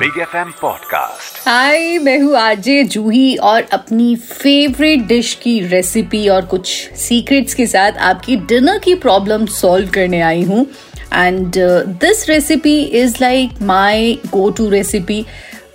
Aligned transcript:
Big 0.00 0.18
F 0.20 0.36
M 0.36 0.52
podcast 0.62 1.48
hi 1.48 1.98
मैं 1.98 2.18
हूँ 2.18 2.36
RJ 2.36 2.84
जूही 2.84 3.36
और 3.36 3.62
अपनी 3.62 4.16
फेवरेट 4.16 5.06
डिश 5.06 5.34
की 5.34 5.60
रेसिपी 5.60 6.28
और 6.28 6.44
कुछ 6.44 6.90
सीक्रेट्स 6.92 7.54
के 7.54 7.66
साथ 7.66 7.92
आपकी 7.92 8.36
डिनर 8.36 8.78
की 8.78 8.94
प्रॉब्लम 8.94 9.46
सॉल्व 9.46 9.88
करने 9.88 10.20
आई 10.20 10.42
हूँ। 10.42 10.66
And 11.14 11.52
this 11.88 12.28
recipe 12.28 12.82
is 12.82 13.16
like 13.20 13.50
my 13.62 14.18
go 14.26 14.50
to 14.50 14.70
recipe 14.70 15.26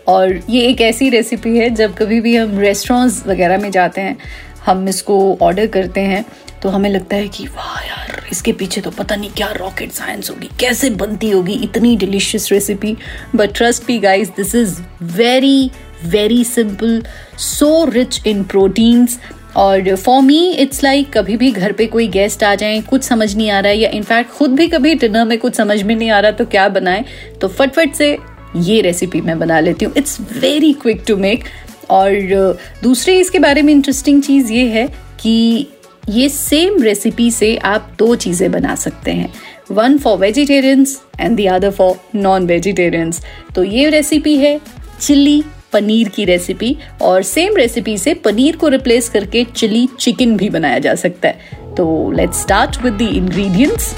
और 0.07 0.39
ये 0.49 0.61
एक 0.61 0.81
ऐसी 0.81 1.09
रेसिपी 1.09 1.57
है 1.57 1.69
जब 1.69 1.95
कभी 1.95 2.21
भी 2.21 2.35
हम 2.35 2.59
रेस्टोरेंट्स 2.59 3.27
वगैरह 3.27 3.57
में 3.57 3.71
जाते 3.71 4.01
हैं, 4.01 4.17
हम 4.65 4.89
इसको 4.89 5.37
ऑर्डर 5.41 5.67
करते 5.67 6.01
हैं 6.01 6.25
तो 6.63 6.69
हमें 6.69 6.89
लगता 6.89 7.15
है 7.15 7.27
कि 7.27 7.47
वाह 7.47 7.94
इसके 8.31 8.51
पीछे 8.53 8.81
तो 8.81 8.91
पता 8.91 9.15
नहीं 9.15 9.29
क्या 9.31 9.51
रॉकेट 9.51 9.91
साइंस 9.91 10.29
होगी, 10.29 10.49
कैसे 10.59 10.89
बनती 10.91 11.29
होगी 11.29 11.53
इतनी 11.63 11.95
delicious 11.97 12.51
recipe 12.51 12.95
but 13.35 13.53
trust 13.53 13.89
me 13.89 13.97
guys 13.99 14.29
this 14.37 14.55
is 14.55 14.79
very 15.15 15.71
very 16.05 16.43
simple 16.43 17.01
so 17.39 17.85
rich 17.85 18.21
in 18.27 18.43
proteins 18.43 19.17
और 19.55 19.95
फॉर 19.95 20.21
मी 20.21 20.39
इट्स 20.51 20.83
लाइक 20.83 21.11
कभी 21.13 21.37
भी 21.37 21.51
घर 21.51 21.71
पे 21.71 21.85
कोई 21.87 22.07
गेस्ट 22.07 22.43
आ 22.43 22.53
जाए, 22.55 22.79
कुछ 22.81 23.03
समझ 23.03 23.35
नहीं 23.35 23.49
आ 23.49 23.59
रहा 23.59 23.71
है, 23.71 23.77
या 23.77 23.89
इनफैक्ट 23.89 24.31
खुद 24.31 24.51
भी 24.51 24.67
कभी 24.67 24.95
डिनर 24.95 25.25
में 25.25 25.37
कुछ 25.39 25.55
समझ 25.55 25.81
में 25.81 25.95
नहीं 25.95 26.09
आ 26.09 26.19
रहा 26.19 26.31
तो 26.31 26.45
क्या 26.45 26.67
बनाए? 26.69 27.05
तो 27.41 27.47
फटफट 27.47 27.93
से 27.93 28.17
ये 28.57 28.81
रेसिपी 28.81 29.21
मैं 29.21 29.37
बना 29.39 29.59
लेती 29.59 29.85
हूँ। 29.85 29.93
It's 29.97 30.19
very 30.33 30.73
quick 30.73 31.03
to 31.07 31.15
make 31.17 31.43
और, 31.89 32.57
दूसरे 32.83 33.17
इसके 33.19 33.39
बारे 33.39 33.61
में 33.61 33.73
इंटरेस्टिंग 33.73 34.21
चीज़ 34.23 34.51
ये 34.51 34.67
है 34.69 34.87
कि 35.19 35.67
ये 36.09 36.27
सेम 36.29 36.81
रेसिपी 36.83 37.29
से 37.31 37.55
आप 37.57 37.89
दो 37.99 38.15
चीज़ें 38.15 38.51
बना 38.51 38.75
सकते 38.75 39.11
हैं। 39.11 39.33
One 39.71 39.97
for 39.97 40.17
vegetarians 40.17 40.99
and 41.19 41.37
the 41.37 41.47
other 41.51 41.71
for 41.71 41.95
non 42.15 42.45
vegetarians 42.47 43.21
तो 43.55 43.63
ये 43.63 43.89
रेसिपी 43.89 44.35
है 44.37 44.59
चिल्ली 45.01 45.43
पनीर 45.73 46.09
की 46.09 46.25
रेसिपी 46.25 46.75
और 47.01 47.23
सेम 47.23 47.55
रेसिपी 47.57 47.97
से 47.97 48.13
पनीर 48.25 48.55
को 48.55 48.67
रिप्लेस 48.67 49.09
करके 49.09 49.43
चिली 49.55 49.87
चिकन 49.99 50.35
भी 50.37 50.49
बनाया 50.49 50.79
जा 50.79 50.93
सकता 50.95 51.27
है। 51.27 51.73
तो 51.75 52.11
let's 52.11 52.41
start 52.41 52.81
with 52.83 52.93
the 52.93 53.01
ingredients 53.01 53.93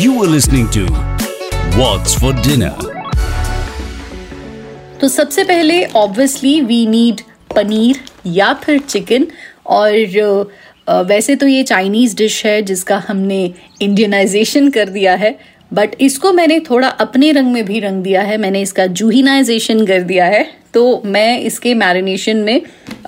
you 0.00 0.22
are 0.22 0.30
listening 0.30 0.68
to 0.68 0.86
What's 1.76 2.18
for 2.20 2.34
Dinner 2.42 2.94
तो 5.00 5.08
सबसे 5.08 5.44
पहले 5.44 5.84
ऑब्वियसली 5.96 6.60
वी 6.60 6.86
नीड 6.86 7.20
पनीर 7.54 8.00
या 8.26 8.52
फिर 8.54 8.78
चिकन 8.78 9.26
और 9.66 9.94
वैसे 10.88 11.36
तो 11.36 11.46
ये 11.46 11.62
चाइनीज़ 11.64 12.16
डिश 12.16 12.44
है 12.46 12.60
जिसका 12.62 13.02
हमने 13.08 13.38
इंडियनाइजेशन 13.82 14.68
कर 14.70 14.88
दिया 14.88 15.14
है 15.14 15.38
बट 15.74 15.94
इसको 16.00 16.32
मैंने 16.32 16.58
थोड़ा 16.60 16.88
अपने 16.88 17.30
रंग 17.32 17.52
में 17.52 17.64
भी 17.64 17.80
रंग 17.80 18.02
दिया 18.02 18.22
है। 18.22 18.36
मैंने 18.38 18.60
इसका 18.62 18.86
जूहिनाइजेशन 18.88 19.84
कर 19.86 20.02
दिया 20.02 20.24
है। 20.24 20.46
तो 20.74 21.02
मैं 21.04 21.40
इसके 21.40 21.72
मैरिनेशन 21.74 22.36
में 22.36 22.60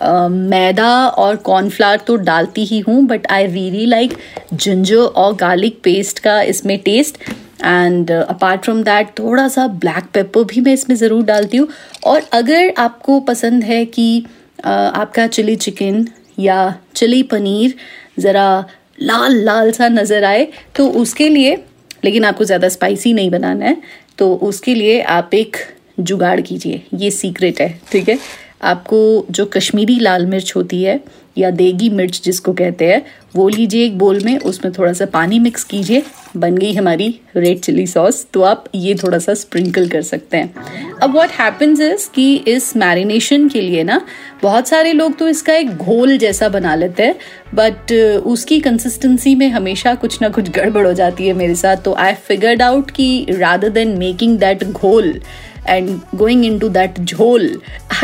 आ, 0.02 0.28
मैदा 0.28 1.06
और 1.08 1.36
कॉर्नफ्लावर 1.36 1.98
तो 2.06 2.16
डालती 2.18 2.64
ही 2.64 2.78
हूँ 2.80 3.02
but 3.06 3.26
I 3.32 3.46
really 3.46 3.86
like 3.86 4.14
ginger 4.54 4.96
और 4.96 5.34
गार्लिक 5.36 5.80
पेस्ट 5.84 6.18
का 6.18 6.40
इसमें 6.44 6.78
taste 6.78 7.18
and 7.64 8.10
apart 8.10 8.64
from 8.64 8.82
that 8.82 9.08
थोड़ा 9.18 9.46
सा 9.48 9.66
ब्लैक 9.76 10.04
पेपर 10.14 10.44
भी 10.44 10.60
मैं 10.60 10.72
इसमें 10.72 10.96
ज़रूर 10.96 11.24
डालती 11.24 11.56
हूँ। 11.56 11.68
और 12.04 12.28
अगर 12.32 12.72
आपको 12.78 13.20
पसंद 13.22 13.64
है 13.64 13.84
कि 13.86 14.24
uh, 14.58 14.66
आपका 14.66 15.26
चिली 15.26 15.56
चिकन 15.56 16.06
या 16.38 16.74
चिली 16.96 17.22
पनीर 17.32 17.74
ज़रा 18.20 18.64
लाल 19.00 19.36
लाल 19.44 19.70
सा 19.72 19.88
नज़र 19.88 20.24
आए 20.24 20.46
तो 20.76 20.88
उसके 21.00 21.28
लिए, 21.28 21.56
लेकिन 22.04 22.24
आपको 22.24 22.44
ज़्यादा 22.44 22.68
स्पाइसी 22.68 23.12
नहीं 23.12 23.30
बनाना 23.30 23.64
है 23.64 23.76
तो 24.18 24.34
उसके 24.42 24.74
लिए 24.74 25.00
आप 25.02 25.34
एक 25.34 25.56
जुगाड़ 26.00 26.40
कीजिए, 26.40 26.82
ये 26.94 27.10
सीक्रेट 27.10 27.60
है, 27.60 27.68
ठीक 27.92 28.08
है? 28.08 28.18
आपको 28.60 29.26
जो 29.30 29.44
कश्मीरी 29.46 29.98
लाल 30.00 30.26
मिर्च 30.26 30.52
होती 30.56 30.82
है 30.82 31.00
या 31.36 31.50
देगी 31.50 31.88
मिर्च 31.90 32.20
जिसको 32.24 32.52
कहते 32.52 32.84
हैं, 32.84 33.02
वो 33.36 33.48
लीजिए 33.48 33.84
एक 33.86 33.98
बोल 33.98 34.18
में, 34.24 34.38
उसमें 34.38 34.72
थोड़ा 34.78 34.92
सा 34.92 35.06
पानी 35.06 35.38
मिक्स 35.38 35.64
कीजिए, 35.64 36.02
बन 36.36 36.56
गई 36.56 36.72
हमारी 36.74 37.08
रेड 37.36 37.60
चिली 37.60 37.86
सॉस 37.86 38.26
तो 38.32 38.42
आप 38.42 38.64
ये 38.74 38.94
थोड़ा 38.94 39.18
सा 39.18 39.34
स्प्रिंकल 39.34 39.88
कर 39.88 40.02
सकते 40.02 40.36
हैं। 40.36 40.54
अब 41.02 41.12
व्हाट 41.12 41.30
हैपेंस 41.30 41.80
इज़ 41.80 42.08
कि 42.14 42.34
इस 42.48 42.76
मैरिनेशन 42.76 43.48
के 43.48 43.60
लिए 43.60 43.84
ना, 43.84 44.00
बहुत 44.42 44.68
सारे 44.68 44.92
लोग 44.92 45.16
तो 45.18 45.28
इसका 45.28 45.54
एक 45.54 45.70
घोल 45.70 46.16
जैसा 46.18 46.48
बना 46.48 46.74
लेते 46.74 47.02
हैं 47.02 47.14
बट 47.54 47.92
उसकी 48.26 48.60
कंसिस्टेंसी 48.60 49.34
में 49.34 49.48
हमेशा 49.50 49.94
कुछ 49.94 50.20
ना 50.22 50.28
कुछ 50.28 50.50
गड़बड़ 50.50 50.86
हो 50.86 50.92
जाती 50.92 51.26
है 51.26 51.34
मेरे 51.34 51.54
साथ 51.54 51.76
तो 51.84 51.94
आई 51.94 52.14
फिगर्ड 52.26 52.62
आउट 52.62 52.90
कि 52.90 53.26
रादर 53.30 53.68
देन 53.70 53.96
मेकिंग 53.98 54.38
दैट 54.38 54.64
घोल 54.64 55.20
and 55.68 55.90
going 56.14 56.44
in 56.44 56.58
to 56.58 56.68
that 56.68 57.00
झोल 57.00 57.50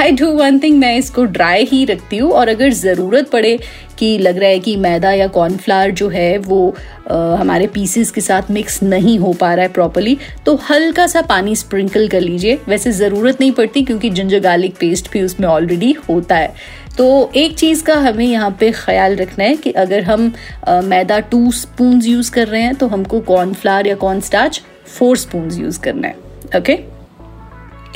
आई 0.00 0.10
डू 0.12 0.30
वन 0.36 0.58
थिंग 0.58 0.78
मैं 0.78 0.96
इसको 0.98 1.24
ड्राई 1.24 1.64
ही 1.64 1.84
रखती 1.84 2.16
हूँ 2.16 2.30
और 2.32 2.48
अगर 2.48 2.72
ज़रूरत 2.72 3.30
पड़े 3.30 3.58
कि 3.98 4.16
लग 4.18 4.38
रहा 4.38 4.48
है 4.48 4.58
कि 4.58 4.76
मैदा 4.76 5.10
या 5.12 5.26
कॉर्नफ्लावर 5.28 5.90
जो 5.90 6.08
है 6.08 6.36
वो 6.38 6.74
आ, 7.10 7.16
हमारे 7.36 7.66
पीसेस 7.66 8.10
के 8.10 8.20
साथ 8.20 8.50
मिक्स 8.50 8.82
नहीं 8.82 9.18
हो 9.18 9.32
पा 9.32 9.52
रहा 9.54 9.66
है 9.66 9.72
प्रॉपरली 9.72 10.16
तो 10.46 10.54
हल्का 10.70 11.06
सा 11.06 11.22
पानी 11.22 11.54
स्प्रिंकल 11.56 12.08
कर 12.08 12.20
लीजिए। 12.20 12.58
वैसे 12.68 12.92
ज़रूरत 12.92 13.40
नहीं 13.40 13.52
पड़ती 13.52 13.82
क्योंकि 13.82 14.10
जिंजर 14.10 14.40
गार्लिक 14.40 14.74
पेस्ट 14.80 15.10
भी 15.12 15.22
उसमें 15.22 15.46
ऑलरेडी 15.48 15.92
होता 16.08 16.36
है। 16.36 16.54
तो 16.98 17.30
एक 17.36 17.54
चीज़ 17.58 17.82
का 17.84 17.94
हमें 17.98 18.26
यहाँ 18.26 18.50
पे 18.60 18.70
ख्याल 18.72 19.16
रखना 19.16 19.44
है 19.44 19.56
कि 19.56 19.70
अगर 19.72 20.02
हम 20.02 20.32
आ, 20.68 20.80
मैदा 20.80 21.20
टू 21.20 21.50
स्पून 21.52 22.00
यूज़ 22.04 22.30
कर 22.32 22.48
रहे 22.48 22.62
हैं 22.62 22.74
तो 22.74 22.86
हमको 22.86 23.20
कॉर्नफ्लावर 23.30 23.86
या 23.86 23.94
corn 23.96 24.20
starch 24.22 24.60
four 24.88 25.16
spoon 25.16 25.50
use 25.52 25.80
करना 25.80 26.08
है। 26.08 26.16
Okay 26.46 26.58
okay? 26.60 26.93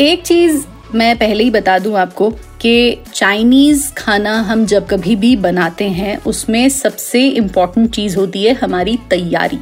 एक 0.01 0.23
चीज़ 0.23 0.61
मैं 0.95 1.17
पहले 1.19 1.45
ही 1.45 1.51
बता 1.51 1.79
दूँ 1.79 1.97
आपको 1.99 2.31
कि 2.63 2.99
चाइनीज़ 3.15 3.93
खाना 3.95 4.35
हम 4.41 4.65
जब 4.67 4.87
कभी 4.89 5.15
भी 5.17 5.35
बनाते 5.37 5.85
हैं, 5.85 6.17
उसमें 6.23 6.69
सबसे 6.69 7.27
इंपॉर्टेंट 7.29 7.91
चीज़ 7.95 8.17
होती 8.17 8.43
है 8.45 8.53
हमारी 8.55 8.97
तैयारी। 9.11 9.59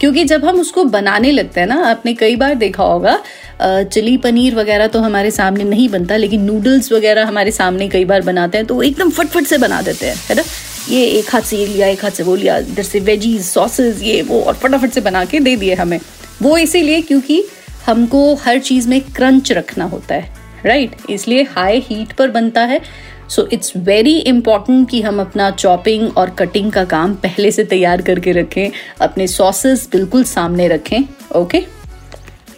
क्योंकि 0.00 0.24
जब 0.24 0.44
हम 0.44 0.60
उसको 0.60 0.84
बनाने 0.84 1.30
लगते 1.30 1.60
हैं 1.60 1.66
ना, 1.66 1.80
आपने 1.86 2.14
कई 2.14 2.36
बार 2.36 2.54
देखा 2.54 2.84
होगा 2.84 3.18
चिली 3.62 4.16
पनीर 4.18 4.54
वगैरह 4.54 4.86
तो 4.86 5.00
हमारे 5.00 5.30
सामने 5.30 5.64
नहीं 5.64 5.88
बनता, 5.88 6.16
लेकिन 6.16 6.42
नूडल्स 6.42 6.92
वगैरह 6.92 7.26
हमारे 7.26 7.50
सामने 7.50 7.88
कई 7.88 8.04
बार 8.04 8.20
बनाते 8.22 8.58
हैं 8.58 8.66
तो 8.66 8.82
एकदम 8.82 9.10
फटफट 9.10 9.46
से 9.46 9.58
बना 9.58 9.80
देते 9.82 10.06
हैं, 10.06 10.16
है 10.28 10.36
ना? 10.36 10.42
ये 10.88 11.04
एक 11.08 11.34
हाथ 11.34 11.42
से 11.42 11.56
ये 11.56 11.66
लिया, 11.66 11.86
एक 11.86 12.04
हाथ 12.04 12.10
से 12.10 12.22
वो 12.22 12.36
लिया, 12.36 12.56
इधर 12.58 12.82
से 12.82 13.00
वेजीज 13.00 13.42
सॉसेज 13.44 14.02
ये 14.02 14.22
वो, 14.22 14.40
और 14.40 14.54
फटाफट 14.54 14.90
से 14.90 15.00
बना 15.00 15.24
के 15.24 15.40
दे 15.40 15.56
दिए 15.56 15.74
हमें। 15.74 15.98
वो 16.42 16.56
इसीलिए 16.58 17.00
क्योंकि 17.00 17.44
हमको 17.86 18.34
हर 18.34 18.58
चीज़ 18.58 18.88
में 18.88 19.00
क्रंच 19.00 19.52
रखना 19.52 19.84
होता 19.84 20.14
है 20.14 20.32
राइट 20.66 20.90
right? 20.90 21.10
इसलिए 21.10 21.42
हाई 21.42 21.78
हीट 21.78 22.12
पर 22.12 22.28
बनता 22.28 22.60
है 22.60 22.80
सो 23.28 23.48
इट्स 23.52 23.72
वेरी 23.76 24.18
इंपॉर्टेंट 24.18 24.90
कि 24.90 25.02
हम 25.02 25.20
अपना 25.20 25.50
चॉपिंग 25.50 26.16
और 26.16 26.30
कटिंग 26.30 26.72
का 26.72 26.84
काम 26.84 27.14
पहले 27.14 27.50
से 27.50 27.64
तैयार 27.64 28.02
करके 28.02 28.32
रखें, 28.32 28.70
अपने 29.00 29.26
सॉसेस 29.26 29.88
बिल्कुल 29.92 30.24
सामने 30.24 30.68
रखें 30.68 31.00
ओके 31.36 31.58
okay? 31.58 31.70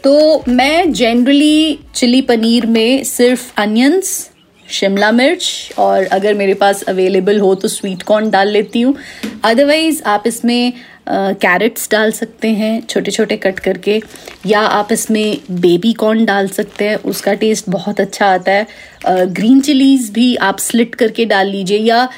तो 0.02 0.44
मैं 0.48 0.92
जनरली 0.92 1.78
चिली 1.94 2.22
पनीर 2.22 2.66
में 2.66 3.04
सिर्फ़ 3.04 3.52
अनियंस 3.56 4.30
शिमला 4.74 5.10
मिर्च 5.12 5.46
और 5.78 6.04
अगर 6.12 6.34
मेरे 6.34 6.54
पास 6.54 6.82
अवेलेबल 6.88 7.40
हो 7.40 7.54
तो 7.54 7.68
स्वीट 7.68 8.02
कॉर्न 8.02 8.30
डाल 8.30 8.48
लेती 8.48 8.80
हूँ। 8.80 8.96
अदरवाइज़ 9.44 10.02
आप 10.06 10.26
इसमें 10.26 10.72
कैरेट्स 11.08 11.84
uh, 11.84 11.90
डाल 11.92 12.12
सकते 12.12 12.48
हैं 12.50 12.80
छोटे 12.80 13.10
छोटे 13.10 13.36
कट 13.36 13.58
करके 13.58 14.00
या 14.46 14.60
आप 14.60 14.92
इसमें 14.92 15.36
बेबी 15.60 15.92
कॉर्न 15.92 16.24
डाल 16.24 16.48
सकते 16.48 16.88
हैं 16.88 16.96
उसका 17.10 17.34
टेस्ट 17.42 17.68
बहुत 17.70 18.00
अच्छा 18.00 18.26
आता 18.26 18.52
है। 18.52 18.66
ग्रीन 19.06 19.58
uh, 19.58 19.64
चिलीज 19.66 20.10
भी 20.10 20.34
आप 20.48 20.58
स्लिट 20.58 20.94
करके 20.94 21.24
डाल 21.24 21.48
लीजिए 21.48 21.78
या 21.78 22.08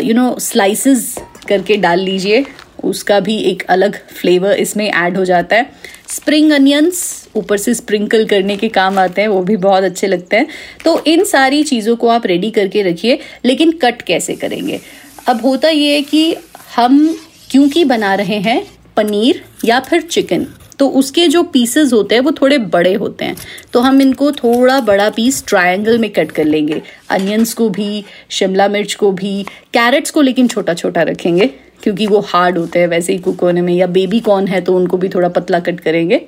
यू 0.00 0.14
नो 0.14 0.34
स्लाइसेस 0.40 1.14
करके 1.48 1.76
डाल 1.78 2.00
लीजिए। 2.00 2.44
उसका 2.84 3.20
भी 3.20 3.36
एक 3.40 3.62
अलग 3.62 3.98
फ्लेवर 4.08 4.52
इसमें 4.52 4.90
ऐड 4.90 5.16
हो 5.16 5.24
जाता 5.24 5.56
है। 5.56 5.70
स्प्रिंग 6.08 6.52
अनियंस 6.52 7.28
ऊपर 7.36 7.56
से 7.56 7.74
स्प्रिंकल 7.74 8.24
करने 8.24 8.56
के 8.56 8.68
काम 8.68 8.98
आते 8.98 9.20
हैं, 9.20 9.28
वो 9.28 9.42
भी 9.42 9.56
बहुत 9.56 9.84
अच्छे 9.84 10.06
लगते 10.06 10.36
हैं। 10.36 10.46
तो 10.84 11.02
इन 11.06 11.24
सारी 11.24 11.62
चीज़ों 11.64 11.96
को 11.96 12.08
आप 12.08 12.26
रेडी 12.26 12.50
करके 12.50 12.82
रखिए, 12.82 13.18
लेकिन 13.44 13.72
कट 13.72 14.02
कैसे 14.02 14.34
करेंगे? 14.34 14.80
अब 15.28 15.42
होता 15.42 15.68
ये 15.68 15.94
है 15.94 16.02
कि 16.02 16.36
हम 16.76 17.18
क्योंकि 17.50 17.84
बना 17.84 18.14
रहे 18.14 18.38
हैं 18.38 18.62
पनीर 18.96 19.44
या 19.64 19.80
फिर 19.80 20.00
चिकन 20.00 20.46
तो 20.78 20.88
उसके 20.90 21.26
जो 21.28 21.42
पीसेस 21.42 21.92
होते 21.92 22.14
हैं, 22.14 22.22
वो 22.22 22.32
थोड़े 22.32 22.58
बड़े 22.58 22.92
होते 22.94 23.24
हैं। 23.24 23.36
तो 23.72 23.80
हम 23.80 24.00
इनको 24.02 24.30
थोड़ा 24.32 24.80
बड़ा 24.80 25.08
पीस 25.10 25.44
ट्रायंगल 25.46 25.98
में 25.98 26.10
कट 26.10 26.30
कर 26.30 26.44
लेंगे। 26.44 26.82
अनियंस 27.10 27.54
को 27.54 27.68
भी, 27.68 28.04
शिमला 28.30 28.68
मिर्च 28.68 28.94
को 28.94 29.10
भी 29.12 29.42
कैरेट्स 29.72 30.10
को 30.10 30.22
लेकिन 30.22 30.48
छोटा 30.48 30.74
छोटा 30.74 31.02
रखेंगे, 31.02 31.46
क्योंकि 31.82 32.06
वो 32.06 32.20
हार्ड 32.20 32.58
होते 32.58 32.78
हैं, 32.78 32.86
वैसे 32.88 33.12
ही 33.12 33.18
कुक 33.18 33.40
होने 33.40 33.62
में, 33.62 33.74
या 33.74 33.86
बेबी 33.88 34.20
कॉर्न 34.20 34.48
है 34.48 34.60
तो 34.60 34.76
उनको 34.76 34.96
भी 34.96 35.08
थोड़ा 35.08 35.28
पतला 35.28 35.60
कट 35.60 35.80
करेंगे। 35.80 36.24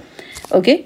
ओके 0.57 0.79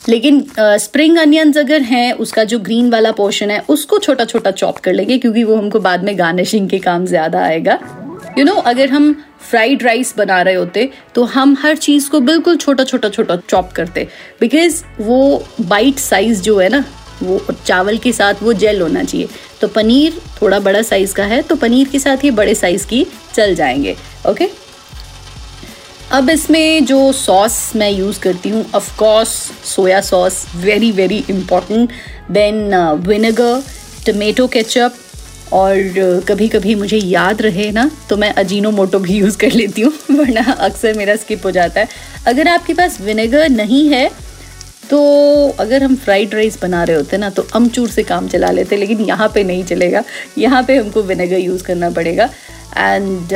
लेकिन 0.00 0.44
स्प्रिंग 0.58 1.18
अनियंस 1.18 1.56
अगर 1.58 1.82
हैं 1.82 2.12
उसका 2.14 2.44
जो 2.44 2.58
ग्रीन 2.58 2.90
वाला 2.90 3.12
पोर्शन 3.12 3.50
है 3.50 3.60
उसको 3.68 3.98
छोटा 3.98 4.24
छोटा 4.24 4.50
चॉप 4.50 4.78
कर 4.78 4.92
लेंगे 4.92 5.18
क्योंकि 5.18 5.42
वो 5.44 5.56
हमको 5.56 5.80
बाद 5.80 6.04
में 6.04 6.18
गार्निशिंग 6.18 6.68
के 6.70 6.78
काम 6.78 7.06
ज़्यादा 7.06 7.40
आएगा। 7.40 7.72
यू 7.72 8.34
you 8.36 8.46
नो 8.46 8.52
know, 8.52 8.64
अगर 8.64 8.88
हम 8.88 9.14
फ्राइड 9.40 9.82
राइस 9.82 10.14
बना 10.18 10.40
रहे 10.42 10.54
होते 10.54 10.88
तो 11.14 11.24
हम 11.24 11.56
हर 11.60 11.76
चीज़ 11.76 12.08
को 12.10 12.20
बिल्कुल 12.20 12.56
छोटा 12.56 12.84
छोटा 12.84 13.08
छोटा 13.08 13.36
चॉप 13.48 13.72
करते। 13.72 14.06
बिकॉज़ 14.40 14.82
वो 15.00 15.44
बाइट 15.60 15.98
साइज़ 15.98 16.42
जो 16.42 16.58
है 16.58 16.68
ना 16.68 16.84
वो 17.22 17.40
चावल 17.66 17.98
के 17.98 18.12
साथ 18.12 18.42
वो 18.42 18.52
जेल 18.54 18.80
होना 18.80 19.02
चाहिए। 19.04 19.28
तो 19.60 19.68
पनीर 19.68 20.20
थोड़ा 20.40 20.58
बड़ा 20.60 20.82
साइज़ 20.82 21.14
का 21.14 21.24
है 21.24 21.40
तो 21.42 21.56
पनीर 21.56 21.88
के 21.88 21.98
साथ 21.98 22.24
ये 22.24 22.30
बड़े 22.32 22.54
साइज़ 22.54 22.86
की 22.86 23.06
चल 23.34 23.54
जाएँगे। 23.54 23.96
ओके 24.28 24.48
अब 26.12 26.30
इसमें 26.30 26.84
जो 26.84 27.00
सॉस 27.12 27.54
मैं 27.76 27.90
यूज़ 27.90 28.18
करती 28.20 28.48
हूँ 28.48 28.64
of course 28.74 29.30
soya 29.66 30.00
sauce 30.00 30.44
very 30.56 30.90
very 30.92 31.16
important 31.30 31.90
then 32.30 32.74
vinegar 33.06 33.62
tomato 34.06 34.46
ketchup 34.46 34.94
और 35.52 35.76
uh, 35.76 36.28
कभी 36.28 36.48
कभी 36.48 36.74
मुझे 36.74 36.96
याद 36.96 37.42
रहे 37.42 37.70
ना 37.70 37.90
तो 38.08 38.16
मैं 38.16 38.32
अजीनो 38.34 38.70
मोटो 38.70 38.98
भी 38.98 39.18
यूज़ 39.18 39.36
कर 39.38 39.52
लेती 39.52 39.82
हूँ 39.82 39.92
वरना 40.10 40.52
अक्सर 40.52 40.96
मेरा 40.98 41.16
स्किप 41.16 41.44
हो 41.44 41.50
जाता 41.50 41.80
है। 41.80 41.88
अगर 42.26 42.48
आपके 42.48 42.74
पास 42.74 43.00
विनेगर 43.00 43.48
नहीं 43.50 43.88
है 43.88 44.08
तो 44.90 44.98
अगर 45.60 45.82
हम 45.82 45.96
फ्राइड 45.96 46.34
राइस 46.34 46.60
बना 46.62 46.82
रहे 46.84 46.96
होते 46.96 47.18
ना 47.18 47.30
तो 47.30 47.46
अमचूर 47.54 47.88
से 47.90 48.02
काम 48.04 48.28
चला 48.28 48.50
लेते 48.50 48.76
लेकिन 48.76 49.00
यहाँ 49.00 49.28
पे 49.34 49.44
नहीं 49.44 49.64
चलेगा। 49.64 50.04
यहाँ 50.38 50.62
पे 50.62 50.76
हमको 50.76 51.02
विनेगर 51.02 51.38
यूज़ 51.38 51.64
करना 51.64 51.90
पड़ेगा। 51.90 52.30
एंड 52.76 53.32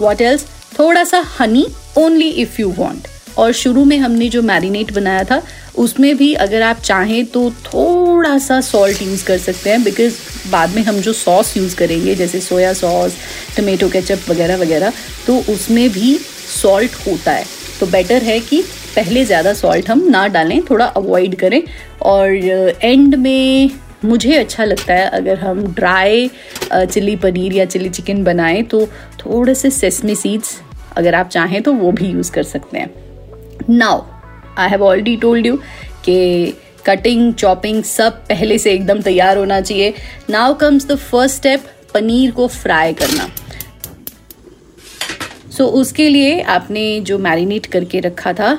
वॉट 0.00 0.20
एल्स 0.20 0.46
थोड़ा 0.78 1.04
सा 1.04 1.24
honey 1.38 1.66
only 1.98 2.28
if 2.30 2.60
you 2.60 2.68
want 2.78 3.08
और 3.38 3.52
शुरू 3.52 3.84
में 3.84 3.96
हमने 3.98 4.28
जो 4.28 4.42
मैरिनेट 4.42 4.92
बनाया 4.92 5.24
था, 5.24 5.42
उसमें 5.78 6.16
भी 6.16 6.32
अगर 6.34 6.62
आप 6.62 6.80
चाहें 6.80 7.24
तो 7.26 7.50
थोड़ा 7.64 8.36
सा 8.38 8.60
सॉल्ट 8.62 9.02
यूज़ 9.02 9.24
कर 9.26 9.38
सकते 9.38 9.70
हैं 9.70 9.82
बिकॉज़ 9.84 10.14
बाद 10.50 10.74
में 10.76 10.82
हम 10.82 11.00
जो 11.00 11.12
सॉस 11.12 11.56
यूज़ 11.56 11.76
करेंगे, 11.76 12.14
जैसे 12.14 12.40
सोया 12.40 12.72
सॉस 12.72 13.16
टमेटो 13.56 13.88
केचप 13.88 14.30
वगैरह 14.30 14.56
वगैरह 14.56 14.92
तो 15.26 15.38
उसमें 15.52 15.88
भी 15.92 16.16
सॉल्ट 16.52 16.94
होता 17.06 17.32
है। 17.32 17.44
तो 17.80 17.86
बेटर 17.86 18.22
है 18.22 18.38
कि 18.40 18.62
पहले 18.96 19.24
ज़्यादा 19.24 19.52
सॉल्ट 19.54 19.88
हम 19.90 20.06
ना 20.10 20.26
डालें, 20.28 20.60
थोड़ा 20.70 20.84
अवॉइड 20.86 21.34
करें। 21.38 21.62
और 22.02 22.34
एंड 22.82 23.14
में 23.16 23.70
मुझे 24.04 24.34
अच्छा 24.34 24.64
लगता 24.64 24.94
है 24.94 25.08
अगर 25.10 25.38
हम 25.38 25.66
ड्राई 25.74 26.30
चिली 26.72 27.16
पनीर 27.16 27.52
या 27.52 27.64
चिली 27.66 27.88
चिकन 27.90 28.22
बनाएँ 28.24 28.62
तो 28.64 28.86
थोड़े 29.20 29.54
से 29.54 29.70
सेसमी 29.72 30.14
सीड्स 30.14 30.58
अगर 30.96 31.14
आप 31.14 31.28
चाहें 31.28 31.60
तो 31.62 31.72
वो 31.72 31.92
भी 31.92 32.06
यूज़ 32.06 32.32
कर 32.32 32.42
सकते 32.42 32.78
हैं. 32.78 32.90
Now 33.70 34.02
I 34.58 34.68
have 34.68 34.82
already 34.82 35.16
told 35.16 35.46
you 35.46 35.56
कि 36.04 36.54
कटिंग 36.86 37.32
चॉपिंग 37.34 37.82
सब 37.84 38.20
पहले 38.28 38.58
से 38.58 38.72
एकदम 38.72 39.00
तैयार 39.02 39.38
होना 39.38 39.60
चाहिए. 39.60 39.94
Now 40.30 40.54
comes 40.54 40.86
the 40.86 40.96
first 40.96 41.36
step 41.36 41.64
paneer 41.94 42.30
को 42.30 42.46
फ्राई 42.48 42.92
करना. 42.92 43.28
सो 45.50 45.64
so, 45.64 45.70
उसके 45.70 46.08
लिए 46.08 46.40
आपने 46.40 47.00
जो 47.00 47.18
मैरिनेट 47.18 47.66
करके 47.66 48.00
रखा 48.00 48.32
था 48.32 48.58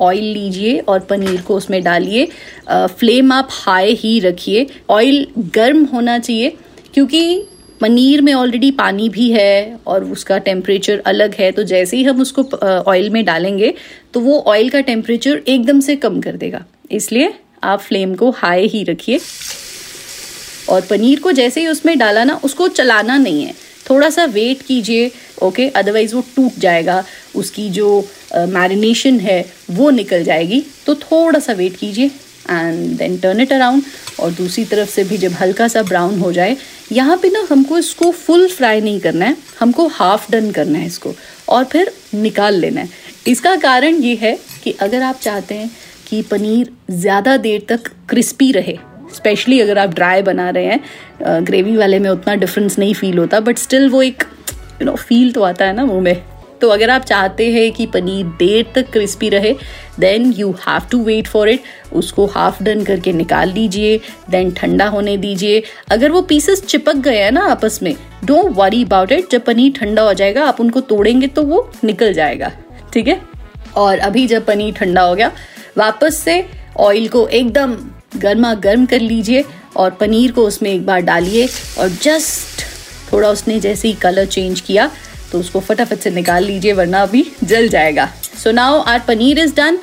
ऑयल 0.00 0.24
लीजिए 0.24 0.78
और 0.78 1.00
पनीर 1.00 1.40
को 1.40 1.56
उसमें 1.56 1.82
डालिए. 1.82 2.26
फ्लेम 2.70 3.32
आप 3.32 3.48
हाई 3.50 3.94
ही 3.94 4.18
रखिए. 4.20 4.66
ऑयल 4.90 5.26
गर्म 5.54 5.84
होना 5.84 6.18
चाहिए 6.18 6.56
क्योंकि 6.94 7.46
पनीर 7.82 8.20
में 8.22 8.32
ऑलरेडी 8.34 8.70
पानी 8.70 9.08
भी 9.08 9.30
है 9.30 9.78
और 9.86 10.04
उसका 10.04 10.38
टेम्परेचर 10.40 11.02
अलग 11.06 11.34
है 11.34 11.50
तो 11.52 11.62
जैसे 11.64 11.96
ही 11.96 12.02
हम 12.04 12.20
उसको 12.20 12.42
ऑयल 12.90 13.10
में 13.10 13.24
डालेंगे 13.24 13.72
तो 14.14 14.20
वो 14.20 14.38
ऑयल 14.46 14.68
का 14.70 14.80
टेम्परेचर 14.80 15.40
एकदम 15.48 15.80
से 15.80 15.96
कम 15.96 16.20
कर 16.20 16.36
देगा। 16.36 16.64
इसलिए 16.90 17.32
आप 17.64 17.80
फ्लेम 17.80 18.14
को 18.14 18.30
हाई 18.36 18.66
ही 18.68 18.82
रखिए। 18.84 19.20
और 20.68 20.80
पनीर 20.80 21.20
को 21.20 21.32
जैसे 21.32 21.60
ही 21.60 21.66
उसमें 21.66 21.96
डाला 21.98 22.24
ना 22.24 22.40
उसको 22.44 22.68
चलाना 22.70 23.16
नहीं 23.18 23.44
है। 23.44 23.54
थोड़ा 23.90 24.10
सा 24.10 24.24
वेट 24.24 24.62
कीजिए 24.62 25.10
ओके 25.42 25.68
अदरवाइज़ 25.70 26.14
वो 26.14 26.20
टूट 26.36 26.58
जाएगा। 26.60 27.04
उसकी 27.36 27.68
जो 27.70 27.88
मैरिनेशन 28.34 29.16
uh, 29.16 29.22
है 29.22 29.44
वो 29.70 29.90
निकल 29.90 30.24
जाएगी। 30.24 30.64
तो 30.86 30.94
थोड़ा 30.96 31.38
सा 31.38 31.52
वेट 31.52 31.76
कीजिए 31.76 32.10
and 32.50 32.96
then 32.98 33.16
turn 33.18 33.40
it 33.40 33.52
around 33.52 33.82
और 34.20 34.30
दूसरी 34.32 34.64
तरफ़ 34.64 34.90
से 34.90 35.04
भी 35.04 35.16
जब 35.18 35.32
हल्का 35.32 35.68
सा 35.68 35.82
ब्राउन 35.82 36.18
हो 36.20 36.32
जाए 36.32 36.56
यहाँ 36.92 37.16
पे 37.16 37.28
ना 37.30 37.46
हमको 37.50 37.78
इसको 37.78 38.10
फुल 38.12 38.46
फ्राई 38.48 38.80
नहीं 38.80 39.00
करना 39.00 39.24
है, 39.24 39.36
हमको 39.60 39.86
हाफ़ 39.88 40.30
डन 40.32 40.50
करना 40.50 40.78
है 40.78 40.86
इसको 40.86 41.14
और 41.48 41.64
फिर 41.64 41.92
निकाल 42.14 42.54
लेना 42.54 42.80
है। 42.80 42.88
इसका 43.26 43.54
कारण 43.56 43.94
ये 43.94 44.14
है 44.16 44.38
कि 44.64 44.72
अगर 44.80 45.02
आप 45.02 45.18
चाहते 45.20 45.54
हैं 45.54 45.70
कि 46.08 46.22
पनीर 46.30 46.72
ज़्यादा 46.92 47.36
देर 47.38 47.66
तक 47.68 47.88
क्रिस्पी 48.08 48.50
रहे 48.52 48.76
स्पेशली 49.14 49.60
अगर 49.60 49.78
आप 49.78 49.94
ड्राई 49.94 50.22
बना 50.22 50.48
रहे 50.50 50.64
हैं 50.66 51.44
ग्रेवी 51.44 51.76
वाले 51.76 51.98
में 51.98 52.10
उतना 52.10 52.34
डिफरेंस 52.34 52.78
नहीं 52.78 52.94
फील 52.94 53.18
होता 53.18 53.40
बट 53.40 53.58
स्टिल 53.58 53.88
वो 53.90 54.02
एक 54.02 54.24
यू 54.80 54.86
नो 54.86 54.94
फील 54.98 55.32
तो 55.32 55.42
आता 55.42 55.64
है 55.64 55.76
ना 55.76 55.84
मुँह 55.84 56.00
में। 56.00 56.31
तो 56.62 56.68
अगर 56.68 56.90
आप 56.90 57.04
चाहते 57.04 57.50
हैं 57.52 57.70
कि 57.72 57.86
पनीर 57.86 58.26
देर 58.38 58.66
तक 58.74 58.90
क्रिस्पी 58.92 59.28
रहे 59.28 59.52
then 60.00 60.30
you 60.32 60.50
have 60.60 60.88
to 60.90 61.02
wait 61.04 61.28
for 61.28 61.48
it 61.48 61.62
उसको 61.92 62.26
हाफ़ 62.26 62.62
डन 62.64 62.84
करके 62.84 63.12
निकाल 63.12 63.52
लीजिए 63.52 64.00
देन 64.30 64.50
ठंडा 64.52 64.86
होने 64.88 65.16
दीजिए। 65.16 65.62
अगर 65.90 66.10
वो 66.10 66.22
पीसेस 66.22 66.62
चिपक 66.66 66.96
गए 67.04 67.18
हैं 67.18 67.32
ना 67.32 67.46
आपस 67.50 67.78
में 67.82 67.94
डोंट 68.24 68.56
वरी 68.56 68.82
अबाउट 68.84 69.12
इट 69.12 69.30
जब 69.30 69.44
पनीर 69.44 69.72
ठंडा 69.72 70.02
हो 70.02 70.12
जाएगा, 70.14 70.44
आप 70.44 70.60
उनको 70.60 70.80
तोड़ेंगे 70.82 71.26
तो 71.26 71.42
वो 71.42 71.70
निकल 71.84 72.12
जाएगा। 72.12 72.52
ठीक 72.92 73.08
है? 73.08 73.20
और 73.76 73.98
अभी 74.00 74.26
जब 74.26 74.46
पनीर 74.46 74.74
ठंडा 74.74 75.02
हो 75.02 75.14
गया, 75.14 75.30
वापस 75.78 76.16
से 76.16 76.44
ऑयल 76.80 77.08
को 77.08 77.26
एकदम 77.28 77.76
गर्मा 78.16 78.54
गर्म 78.54 78.86
कर 78.86 79.00
लीजिए 79.00 79.44
और 79.76 79.90
पनीर 79.90 80.32
को 80.32 80.46
उसमें 80.46 80.72
एक 80.72 80.86
बार 80.86 81.00
डालिए 81.02 81.48
और 81.78 81.88
जस्ट 82.02 82.70
थोड़ा 83.12 83.28
उसने 83.28 83.58
जैसे 83.60 83.88
ही 83.88 83.94
कलर 83.94 84.26
चेंज 84.26 84.60
किया 84.60 84.90
तो 85.32 85.38
उसको 85.38 85.60
फटाफट 85.60 85.98
से 85.98 86.10
निकाल 86.10 86.44
लीजिए, 86.44 86.72
वरना 86.72 87.02
अभी 87.02 87.24
जल 87.44 87.68
जाएगा। 87.68 88.08
So 88.42 88.50
now 88.52 88.80
our 88.82 89.02
paneer 89.08 89.38
is 89.38 89.54
done 89.56 89.78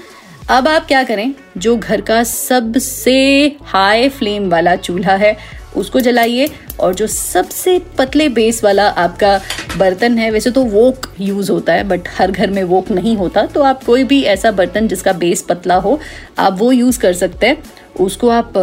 अब 0.49 0.67
आप 0.67 0.85
क्या 0.87 1.03
करें? 1.03 1.33
जो 1.57 1.75
घर 1.77 2.01
का 2.01 2.23
सबसे 2.23 3.15
हाई 3.63 4.09
फ्लेम 4.09 4.49
वाला 4.49 4.75
चूल्हा 4.75 5.15
है, 5.15 5.37
उसको 5.77 5.99
जलाइए 5.99 6.49
और 6.79 6.93
जो 6.95 7.07
सबसे 7.07 7.77
पतले 7.97 8.27
बेस 8.29 8.63
वाला 8.63 8.87
आपका 8.89 9.39
बर्तन 9.77 10.17
है, 10.17 10.29
वैसे 10.31 10.51
तो 10.51 10.63
वोक 10.65 11.05
यूज़ 11.19 11.51
होता 11.51 11.73
है 11.73 11.83
बट 11.83 12.07
हर 12.17 12.31
घर 12.31 12.51
में 12.51 12.63
वोक 12.63 12.91
नहीं 12.91 13.15
होता 13.17 13.45
तो 13.45 13.61
आप 13.63 13.83
कोई 13.83 14.03
भी 14.03 14.21
ऐसा 14.25 14.51
बर्तन 14.51 14.87
जिसका 14.87 15.13
बेस 15.13 15.41
पतला 15.41 15.75
हो, 15.75 15.99
आप 16.39 16.57
वो 16.59 16.71
यूज़ 16.71 16.99
कर 16.99 17.13
सकते 17.13 17.47
हैं। 17.47 17.63
उसको 17.99 18.29
आप 18.29 18.53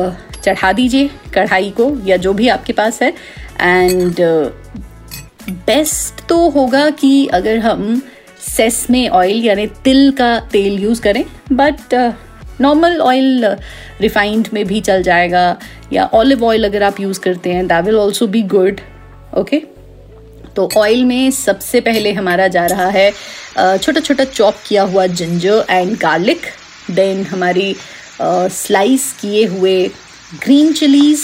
चढ़ा 0.44 0.72
दीजिए 0.72 1.10
कढ़ाई 1.34 1.70
को 1.70 1.90
या 2.06 2.16
जो 2.16 2.32
भी 2.32 2.48
आपके 2.48 2.72
पास 2.72 3.02
है। 3.02 3.12
एंड 3.60 4.20
बेस्ट 5.50 6.28
तो 6.28 6.48
होगा 6.50 6.90
कि 6.90 7.26
अगर 7.26 7.58
हम 7.58 8.02
सेस 8.56 8.86
में 8.90 9.08
ऑयल 9.08 9.44
यानी 9.44 9.66
तिल 9.66 10.10
का 10.10 10.40
तेल 10.40 10.78
यूज़ 10.78 11.00
करें 11.02 11.24
बट 11.52 11.94
नॉर्मल 12.60 13.00
ऑयल 13.00 13.44
रिफाइंड 14.00 14.48
में 14.52 14.64
भी 14.66 14.80
चल 14.80 15.02
जाएगा, 15.02 15.56
या 15.92 16.06
ऑलिव 16.14 16.44
ऑयल 16.44 16.64
अगर 16.64 16.82
आप 16.82 17.00
यूज़ 17.00 17.20
करते 17.20 17.52
हैं 17.52 17.66
that 17.66 17.84
will 17.84 17.96
also 17.96 18.26
be 18.26 18.42
good 18.42 18.80
okay 19.38 19.62
तो 20.56 20.68
ऑयल 20.76 21.04
में 21.04 21.30
सबसे 21.30 21.80
पहले 21.80 22.12
हमारा 22.12 22.48
जा 22.48 22.66
रहा 22.66 22.88
है 22.88 23.10
छोटा 23.78 24.00
छोटा 24.00 24.24
चॉप 24.24 24.54
किया 24.68 24.82
हुआ 24.82 25.06
जिंजर 25.06 25.64
एंड 25.70 25.98
गार्लिक 25.98 26.40
देन 26.90 27.22
हमारी 27.22 27.76
स्लाइस 28.22 29.12
किए 29.20 29.46
हुए 29.46 29.88
ग्रीन 30.44 30.72
चिलीज 30.72 31.20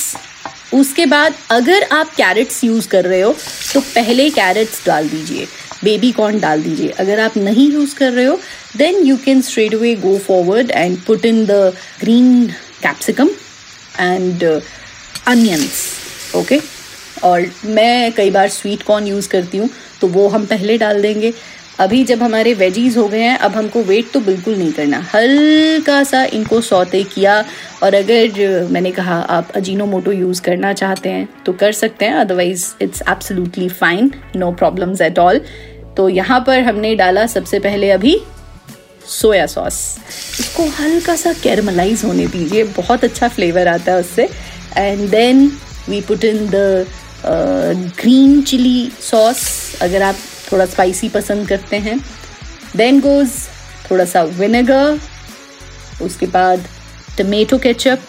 उसके 0.73 1.07
बाद 1.07 1.35
अगर 1.51 1.83
आप 1.93 2.15
कैरेट्स 2.17 2.63
यूज़ 2.65 2.89
कर 2.89 3.05
रहे 3.05 3.21
हो 3.21 3.33
तो 3.73 3.81
पहले 3.81 4.29
कैरेट्स 4.31 4.85
डाल 4.87 5.09
दीजिए। 5.09 5.47
बेबी 5.85 6.11
कॉर्न 6.13 6.39
डाल 6.41 6.63
दीजिए। 6.63 6.89
अगर 7.01 7.21
आप 7.21 7.37
नहीं 7.37 7.71
यूज़ 7.73 7.95
कर 7.97 8.13
रहे 8.13 8.25
हो 8.25 8.39
then 8.77 9.03
you 9.05 9.17
can 9.25 9.41
straight 9.43 9.75
away 9.75 9.95
go 9.97 10.17
forward 10.27 10.71
and 10.71 10.99
put 11.07 11.25
in 11.25 11.45
the 11.47 11.73
green 12.01 12.47
capsicum 12.83 13.31
and 14.01 14.45
onions 14.45 15.83
okay 16.37 16.61
और 17.25 17.47
मैं 17.65 18.13
कई 18.13 18.31
बार 18.31 18.49
स्वीट 18.51 18.83
कॉर्न 18.83 19.07
यूज़ 19.07 19.29
करती 19.29 19.59
हूँ 19.59 19.69
तो 20.01 20.07
वो 20.09 20.27
हम 20.29 20.47
पहले 20.47 20.77
डाल 20.79 21.03
देंगे। 21.03 21.33
अभी 21.81 22.03
जब 22.05 22.23
हमारे 22.23 22.53
वेजीज 22.55 22.97
हो 22.97 23.07
गए 23.09 23.21
हैं, 23.21 23.37
अब 23.39 23.53
हमको 23.53 23.83
वेट 23.83 24.11
तो 24.13 24.21
बिल्कुल 24.21 24.57
नहीं 24.57 24.73
करना। 24.73 24.99
हल्का 25.15 26.03
सा 26.05 26.23
इनको 26.35 26.61
सौते 26.61 27.03
किया 27.05 27.45
और 27.83 27.95
अगर 27.95 28.67
मैंने 28.71 28.91
कहा, 28.91 29.19
आप 29.19 29.51
अजीनो 29.57 29.87
मोटो 29.87 30.13
यूज़ 30.13 30.43
करना 30.43 30.73
चाहते 30.73 31.09
हैं 31.09 31.29
तो 31.47 31.53
कर 31.55 31.73
सकते 31.75 32.05
हैं। 32.05 32.15
Otherwise 32.17 32.67
it's 32.83 33.03
absolutely 33.09 33.69
fine 33.71 34.11
no 34.37 34.51
problems 34.55 35.01
at 35.01 35.19
all 35.19 35.41
तो 35.97 36.09
यहाँ 36.09 36.41
पर 36.47 36.61
हमने 36.63 36.95
डाला 36.97 37.27
सबसे 37.29 37.59
पहले 37.61 37.91
अभी 37.91 38.17
सोया 39.11 39.47
सॉस 39.47 39.75
इसको 40.41 40.67
हल्का 40.79 41.17
सा 41.17 41.33
कैरमलाइज 41.43 42.05
होने 42.05 42.27
दीजिए। 42.27 42.65
बहुत 42.77 43.05
अच्छा 43.05 43.29
फ्लेवर 43.29 43.69
आता 43.69 43.93
है 43.93 44.01
उससे। 44.01 44.29
And 44.77 45.09
then 45.11 45.47
we 45.89 46.01
put 46.01 46.25
in 46.25 46.47
the 46.51 46.87
green 48.01 48.41
chilli 48.43 48.91
sauce 49.01 49.43
अगर 49.83 50.03
आप 50.03 50.17
थोड़ा 50.53 50.67
स्पाइसी 50.67 51.09
पसंद 51.11 51.49
करते 51.49 51.77
हैं। 51.79 51.99
देन 52.77 53.01
गोज 53.01 53.31
थोड़ा 53.91 54.05
सा 54.05 54.23
विनेगर 54.23 54.99
उसके 56.03 56.27
बाद 56.29 56.67
टमेटो 57.19 57.59
केचप 57.59 58.01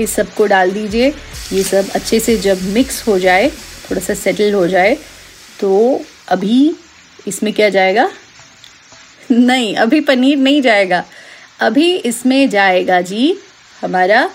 इस 0.00 0.14
सबको 0.14 0.46
डाल 0.46 0.70
दीजिए। 0.70 1.08
ये 1.52 1.62
सब 1.62 1.88
अच्छे 1.94 2.20
से 2.20 2.36
जब 2.38 2.62
मिक्स 2.64 3.06
हो 3.08 3.18
जाए, 3.18 3.48
थोड़ा 3.90 4.00
सा 4.00 4.14
सेटल 4.16 4.52
हो 4.54 4.66
जाए 4.68 4.96
तो 5.60 6.00
अभी 6.28 6.74
इसमें 7.26 7.52
क्या 7.52 7.68
जाएगा? 7.68 8.10
नहीं, 9.30 9.74
अभी 9.76 10.00
पनीर 10.02 10.38
नहीं 10.38 10.60
जाएगा। 10.62 11.04
अभी 11.60 11.92
इसमें 11.96 12.48
जाएगा 12.50 13.00
जी 13.02 13.36
हमारा 13.76 14.28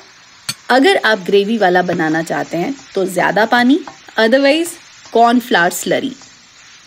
अगर 0.70 0.98
आप 1.06 1.20
ग्रेवी 1.26 1.58
वाला 1.58 1.82
बनाना 1.84 2.22
चाहते 2.24 2.58
हैं 2.58 2.74
तो 2.94 3.06
ज़्यादा 3.08 3.46
पानी 3.46 3.80
अदरवाइज़ 4.18 4.70
कॉर्नफ्लावर 5.14 5.72
स्लरी 5.72 6.12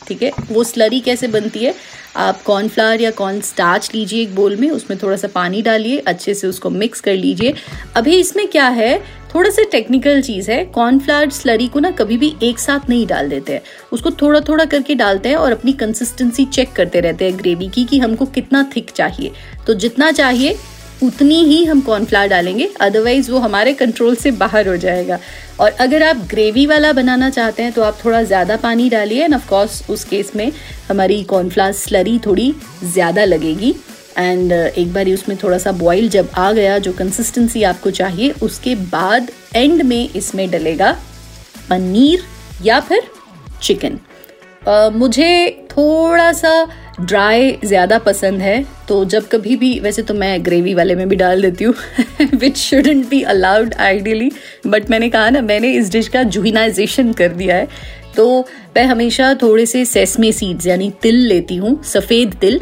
ठीक 0.09 0.23
है? 0.23 0.31
वो 0.51 0.65
स्लरी 0.65 1.01
कैसे 1.01 1.29
बनती 1.29 1.59
है? 1.59 1.75
आप 2.17 2.43
कॉर्नफ्लावर 2.43 3.01
या 3.01 3.11
कॉर्न 3.11 3.41
स्टार्च 3.41 3.91
लीजिए 3.95 4.23
एक 4.23 4.35
बोल 4.35 4.57
में, 4.57 4.71
उसमें 4.71 4.99
थोड़ा 5.03 5.17
सा 5.17 5.29
पानी 5.29 5.63
डालिए, 5.63 5.99
अच्छे 5.99 6.35
से 6.35 6.47
उसको 6.47 6.71
मिक्स 6.71 7.01
कर 7.01 7.15
लीजिए। 7.15 7.55
अभी 7.97 8.17
इसमें 8.17 8.49
क्या 8.49 8.69
है? 8.69 9.17
थोड़ा 9.35 9.51
सा 9.51 9.63
टेक्निकल 9.63 10.23
चीज़ 10.23 10.51
है। 10.51 10.65
कॉर्नफ्लावर 10.65 11.31
स्लरी 11.31 11.69
को 11.69 11.81
ना 11.81 11.91
कभी 11.91 12.17
भी 12.17 12.37
एक 12.43 12.59
साथ 12.59 12.89
नहीं 12.89 13.07
डाल 13.07 13.29
देते 13.29 13.53
हैं। 13.53 13.63
उसको 13.93 14.11
थोड़ा 14.11 14.41
थोड़ा 14.41 14.65
करके 14.65 14.95
डालते 14.95 15.29
हैं 15.29 15.37
और 15.37 15.53
अपनी 15.53 15.73
कंसिस्टेंसी 15.73 16.45
चेक 16.45 16.73
करते 16.73 17.01
रहते 17.01 17.25
हैं 17.25 17.39
ग्रेवी 17.39 17.69
की 17.69 17.85
कि 17.85 17.99
हमको 17.99 18.27
कितना 18.27 18.71
थिक 18.77 18.91
चाहिए। 18.91 19.33
तो 19.67 19.75
जितना 19.75 20.13
चाहिए 20.13 20.57
उतनी 21.03 21.43
ही 21.45 21.65
हम 21.65 21.81
कॉर्नफ्लावर 21.81 22.29
डालेंगे 22.29 22.69
अदरवाइज़ 22.81 23.31
वो 23.33 23.39
हमारे 23.39 23.73
कंट्रोल 23.73 24.15
से 24.17 24.31
बाहर 24.33 24.69
हो 24.69 24.77
जाएगा। 24.77 25.19
और 25.61 25.71
अगर 25.71 26.03
आप 26.03 26.17
ग्रेवी 26.31 26.67
वाला 26.67 26.93
बनाना 26.93 27.29
चाहते 27.31 27.63
हैं 27.63 27.73
तो 27.73 27.83
आप 27.83 27.99
थोड़ा 28.05 28.23
ज़्यादा 28.23 28.57
पानी 28.57 28.89
डालिए 28.91 29.25
एंड 29.25 29.35
ऑफकोर्स 29.35 29.83
उस 29.91 30.05
केस 30.05 30.33
में 30.37 30.51
हमारी 30.89 31.23
कॉर्नफ्लावर 31.25 31.73
स्लरी 31.73 32.19
थोड़ी 32.27 32.55
ज़्यादा 32.85 33.25
लगेगी। 33.25 33.75
एंड 34.19 34.53
uh, 34.53 34.79
एक 34.79 34.93
बार 34.93 35.09
उसमें 35.11 35.37
थोड़ा 35.43 35.59
सा 35.59 35.73
बॉईल 35.75 36.09
जब 36.09 36.29
आ 36.35 36.51
गया 36.53 36.79
जो 36.79 36.93
कंसिस्टेंसी 36.93 37.63
आपको 37.63 37.91
चाहिए 37.91 38.31
उसके 38.43 38.75
बाद 38.75 39.31
एंड 39.57 39.83
में 39.83 40.09
इसमें 40.11 40.49
डलेगा 40.51 40.93
पनीर 41.71 42.23
या 42.65 42.81
फिर 42.81 43.03
चिकन 43.63 43.99
uh, 44.63 44.93
मुझे 44.93 45.67
थोड़ा 45.71 46.33
सा 46.33 46.53
ड्राई 46.99 47.51
ज़्यादा 47.65 47.99
पसंद 47.99 48.41
है 48.41 48.65
तो 48.89 49.05
जब 49.05 49.27
कभी 49.29 49.57
भी, 49.57 49.79
वैसे 49.81 50.03
तो 50.03 50.15
मैं 50.15 50.45
ग्रेवी 50.45 50.75
वाले 50.75 50.95
में 50.95 51.09
भी 51.09 51.17
डाल 51.17 51.43
देती 51.43 51.65
हूँ 51.65 51.75
which 52.35 52.57
shouldn't 52.57 53.09
be 53.09 53.21
allowed 53.25 53.75
ideally 53.75 54.31
but 54.67 54.91
मैंने 54.91 55.09
कहा 55.11 55.31
ना, 55.31 55.41
मैंने 55.43 55.73
इस 55.73 55.91
डिश 55.93 56.09
का 56.09 56.23
जुहिनाइजेशन 56.23 57.13
कर 57.13 57.29
दिया 57.31 57.57
है 57.57 57.69
तो 58.17 58.41
मैं 58.77 58.85
हमेशा 58.85 59.33
थोड़े 59.43 59.67
से 59.67 59.85
सेसमे 59.85 60.33
सीड्स 60.33 60.67
यानी 60.67 60.91
तिल 61.03 61.17
लेती 61.19 61.57
हूँ, 61.57 61.83
सफ़ेद 61.85 62.35
तिल, 62.41 62.61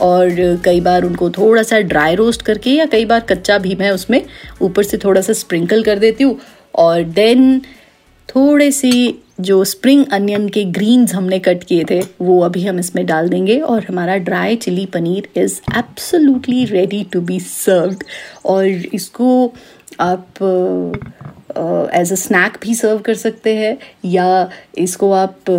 और 0.00 0.60
कई 0.64 0.80
बार 0.80 1.04
उनको 1.04 1.30
थोड़ा 1.30 1.62
सा 1.62 1.78
ड्राई 1.80 2.14
रोस्ट 2.14 2.42
करके, 2.42 2.70
या 2.70 2.86
कई 2.86 3.04
बार 3.04 3.20
कच्चा 3.20 3.58
भी 3.58 3.74
मैं 3.76 3.90
उसमें 3.90 4.22
ऊपर 4.62 4.82
से 4.82 4.98
थोड़ा 4.98 5.20
सा 5.20 5.32
स्प्रिंकल 5.32 5.82
कर 5.82 5.98
देती 5.98 6.24
हूँ, 6.24 6.38
और 6.74 7.02
देन 7.02 7.60
थोड़े 8.34 8.70
से 8.72 8.92
जो 9.40 9.62
स्प्रिंग 9.64 10.04
अनियन 10.12 10.48
के 10.48 10.64
ग्रीन्स 10.72 11.14
हमने 11.14 11.38
कट 11.38 11.62
किए 11.64 11.84
थे, 11.90 12.00
वो 12.20 12.40
अभी 12.40 12.64
हम 12.66 12.78
इसमें 12.78 13.04
डाल 13.06 13.28
देंगे 13.28 13.58
और 13.60 13.84
हमारा 13.84 14.16
dry 14.28 14.56
chilli 14.56 14.86
paneer 14.86 15.28
is 15.36 15.60
absolutely 15.78 16.64
ready 16.64 17.02
to 17.12 17.20
be 17.20 17.40
served 17.40 18.04
और 18.46 18.66
इसको 18.66 19.30
आप 20.00 20.42
एज 21.94 22.12
अ 22.12 22.16
स्नैक 22.16 22.58
भी 22.62 22.74
सर्व 22.74 22.98
कर 22.98 23.14
सकते 23.14 23.54
हैं 23.56 23.76
या 24.04 24.48
इसको 24.78 25.12
आप 25.12 25.50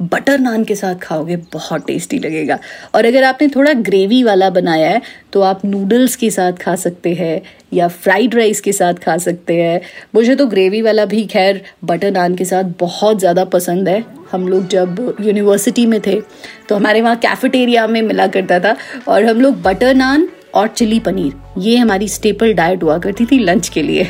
बटर 0.00 0.38
नान 0.38 0.64
के 0.64 0.74
साथ 0.74 0.94
खाओगे, 0.94 1.36
बहुत 1.52 1.86
टेस्टी 1.86 2.18
लगेगा। 2.18 2.58
और 2.94 3.04
अगर 3.04 3.24
आपने 3.24 3.48
थोड़ा 3.48 3.72
ग्रेवी 3.72 4.22
वाला 4.22 4.50
बनाया 4.50 4.90
है 4.90 5.00
तो 5.32 5.40
आप 5.42 5.64
नूडल्स 5.64 6.14
के 6.16 6.30
साथ 6.30 6.52
खा 6.54 6.74
सकते 6.76 7.14
हैं, 7.14 7.40
या 7.72 7.88
फ्राइड 7.88 8.34
राइस 8.34 8.60
के 8.60 8.72
साथ 8.72 8.94
खा 8.94 9.16
सकते 9.18 9.54
हैं। 9.54 9.80
मुझे 10.14 10.34
तो 10.34 10.46
ग्रेवी 10.46 10.82
वाला 10.82 11.04
भी 11.06 11.24
खैर 11.26 11.62
बटर 11.84 12.10
नान 12.12 12.34
के 12.34 12.44
साथ 12.44 12.72
बहुत 12.80 13.18
ज़्यादा 13.18 13.44
पसंद 13.46 13.88
है। 13.88 14.04
हम 14.32 14.48
लोग 14.48 14.68
जब 14.68 15.16
यूनिवर्सिटी 15.20 15.86
में 15.86 16.00
थे 16.00 16.20
तो 16.68 16.76
हमारे 16.76 17.00
वहाँ 17.00 17.16
कैफेटेरिया 17.18 17.86
में 17.86 18.00
मिला 18.02 18.26
करता 18.28 18.58
था, 18.60 18.76
और 19.08 19.24
हम 19.24 19.40
लोग 19.40 19.62
बटर 19.62 19.94
नान 19.94 20.28
और 20.54 20.68
चिली 20.68 20.98
पनीर, 21.00 21.32
ये 21.58 21.76
हमारी 21.76 22.08
स्टेपल 22.08 22.52
डाइट 22.54 22.82
हुआ 22.82 22.98
करती 22.98 23.26
थी 23.26 23.38
लंच 23.40 23.68
के 23.68 23.82
लिए। 23.82 24.06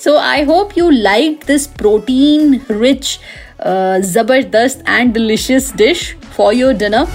So 0.00 0.16
I 0.18 0.42
hope 0.44 0.78
you 0.78 0.88
like 0.90 1.40
this 1.46 1.66
protein 1.68 2.60
rich 2.70 3.18
ज़बरदस्त 3.66 4.84
and 4.88 5.12
delicious 5.14 5.72
dish 5.76 6.04
for 6.36 6.54
your 6.54 6.72
dinner 6.74 7.06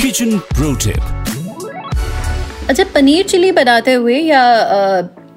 kitchen 0.00 0.38
pro 0.54 0.74
tip 0.84 1.20
अच्छा 2.70 2.84
पनीर 2.94 3.26
चिली 3.28 3.50
बनाते 3.52 3.92
हुए 3.94 4.18
या 4.18 4.42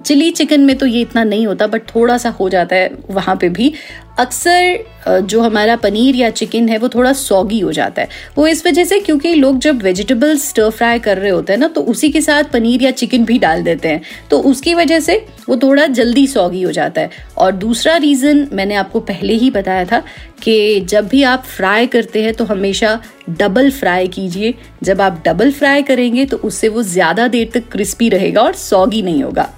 चिली 0.05 0.29
चिकन 0.31 0.62
में 0.62 0.75
तो 0.77 0.85
ये 0.85 1.01
इतना 1.01 1.24
नहीं 1.25 1.45
होता 1.47 1.67
बट 1.67 1.89
थोड़ा 1.95 2.17
सा 2.17 2.29
हो 2.31 2.50
जाता 2.50 2.75
है 2.75 2.89
वहाँ 3.09 3.35
पे 3.35 3.50
भी। 3.50 3.74
अक्सर 4.19 5.21
जो 5.21 5.41
हमारा 5.41 5.75
पनीर 5.75 6.15
या 6.15 6.29
चिकन 6.29 6.67
है, 6.69 6.77
वो 6.77 6.89
थोड़ा 6.89 7.12
सॉगी 7.13 7.59
हो 7.59 7.71
जाता 7.71 8.01
है। 8.01 8.09
वो 8.38 8.45
इस 8.47 8.65
वजह 8.65 8.83
से 8.85 9.00
क्योंकि 9.00 9.33
लोग 9.35 9.57
जब 9.59 9.81
वेजिटेबल्स 9.83 10.47
स्टर 10.50 10.69
फ्राई 10.71 11.00
कर 11.00 11.17
रहे 11.17 11.31
होते 11.31 11.53
हैं 11.53 11.59
ना 11.59 11.67
तो 11.67 11.81
उसी 11.83 12.09
के 12.12 12.21
साथ 12.21 12.43
पनीर 12.53 12.83
या 12.83 12.91
चिकन 12.91 13.25
भी 13.25 13.38
डाल 13.39 13.63
देते 13.63 13.88
हैं। 13.88 14.01
तो 14.31 14.39
उसकी 14.41 14.74
वजह 14.75 15.00
से 15.00 15.17
वो 15.50 15.57
थोड़ा 15.57 15.88
जल्दी 15.89 16.25
सॉगी 16.27 16.62
हो 16.62 16.71
जाता 16.71 17.01
है। 17.01 17.09
और 17.38 17.51
दूसरा 17.53 17.95
रीज़न 17.97 18.47
मैंने 18.53 18.75
आपको 18.75 19.00
पहले 19.01 19.33
ही 19.33 19.50
बताया 19.51 19.85
था 19.85 20.01
कि 20.43 20.79
जब 20.81 21.07
भी 21.07 21.24
आप 21.24 21.43
फ्राई 21.47 21.88
करते 21.88 22.24
हैं 22.24 22.33
तो 22.33 22.45
हमेशा 22.45 23.00
डबल 23.31 23.71
फ्राई 23.71 24.07
कीजिए। 24.07 24.53
जब 24.83 25.01
आप 25.01 25.21
डबल 25.25 25.51
फ्राई 25.51 25.83
करेंगे 25.83 26.25
तो 26.25 26.38
उससे 26.39 26.69
वो 26.69 26.83
ज़्यादा 26.85 27.27
देर 27.27 27.51
तक 27.53 27.69
क्रिस्पी 27.71 28.09
रहेगा 28.09 28.41
और 28.41 28.55
सॉगी 28.55 29.01
नहीं 29.01 29.24
होगा। 29.24 29.50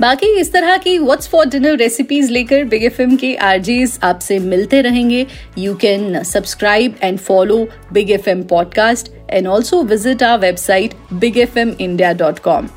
बाकी 0.00 0.26
इस 0.40 0.52
तरह 0.52 0.76
की 0.76 0.98
व्हाट्स 0.98 1.28
फॉर 1.28 1.46
डिनर 1.46 1.76
रेसिपीज़ 1.76 2.30
लेकर 2.32 2.64
बिग 2.64 2.84
एफ़ 2.84 3.00
के 3.20 3.34
आरजेस 3.36 3.98
आपसे 4.04 4.38
मिलते 4.38 4.80
रहेंगे। 4.82 5.26
You 5.58 5.74
can 5.74 6.22
subscribe 6.24 6.94
and 7.02 7.18
follow 7.18 7.66
Big 7.92 8.10
F 8.10 8.28
M 8.30 8.42
podcast 8.50 9.12
and 9.30 9.46
also 9.46 9.82
visit 9.82 10.22
our 10.22 10.38
website 10.38 10.94
Big 11.12 11.38
F 11.38 11.58
M 11.58 11.74
India 11.80 12.12
dot 12.22 12.38
com 12.38 12.68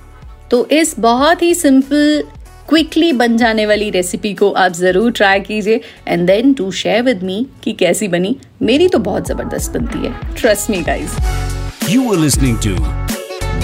तो 0.51 0.65
इस 0.71 0.95
बहुत 0.99 1.41
ही 1.43 1.53
सिंपल 1.55 2.23
क्विकली 2.69 3.13
बन 3.13 3.37
जाने 3.37 3.65
वाली 3.65 3.89
रेसिपी 3.89 4.33
को 4.33 4.51
आप 4.51 4.73
ज़रूर 4.73 5.11
ट्राई 5.11 5.39
कीजिए 5.39 5.81
and 6.07 6.27
then 6.27 6.53
to 6.53 6.71
share 6.73 7.01
with 7.03 7.23
me 7.23 7.45
कि 7.63 7.73
कैसी 7.79 8.07
बनी। 8.07 8.35
मेरी 8.61 8.87
तो 8.87 8.99
बहुत 8.99 9.27
ज़बरदस्त 9.27 9.71
बनती 9.71 10.05
है। 10.05 10.35
Trust 10.35 10.69
me 10.69 10.81
guys 10.83 11.91
you 11.91 12.11
are 12.13 12.19
listening 12.19 12.57
to 12.65 12.75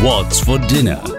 What's 0.04 0.46
for 0.46 0.60
Dinner 0.68 1.19